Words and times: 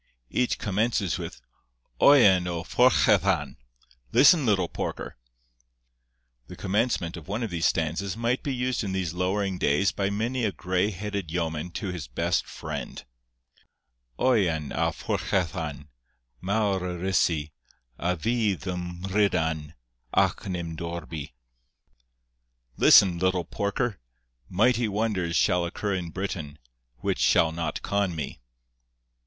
Each 0.31 0.57
commences 0.57 1.19
with 1.19 1.41
'Oian 1.99 2.47
a 2.47 2.63
phorchellan'—listen, 2.63 4.47
little 4.47 4.67
porker! 4.67 5.15
The 6.47 6.55
commencement 6.55 7.17
of 7.17 7.27
one 7.27 7.43
of 7.43 7.51
these 7.51 7.67
stanzas 7.67 8.17
might 8.17 8.41
be 8.41 8.51
used 8.51 8.83
in 8.83 8.93
these 8.93 9.13
lowering 9.13 9.59
days 9.59 9.91
by 9.91 10.09
many 10.09 10.43
a 10.43 10.51
grey 10.51 10.89
headed 10.89 11.29
yeoman 11.29 11.69
to 11.73 11.89
his 11.89 12.07
best 12.07 12.47
friend:— 12.47 13.05
'Oian 14.19 14.71
a 14.73 14.91
phorchellan: 14.91 15.87
mawr 16.41 16.79
eryssi 16.79 17.51
A 17.99 18.17
fydd 18.17 18.61
ym 18.65 19.03
Mhrydan, 19.03 19.75
ac 20.17 20.49
nim 20.49 20.75
dorbi. 20.75 21.33
Listen, 22.75 23.19
little 23.19 23.45
porker! 23.45 23.99
mighty 24.49 24.87
wonders 24.87 25.35
Shall 25.35 25.63
occur 25.63 25.93
in 25.93 26.09
Britain, 26.09 26.57
which 27.01 27.19
shall 27.19 27.51
not 27.51 27.83
con 27.83 28.15
me. 28.15 28.39